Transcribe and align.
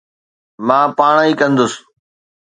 مان 0.67 0.87
پاڻ 0.97 1.15
ئي 1.23 1.31
ڪندس 1.39 1.73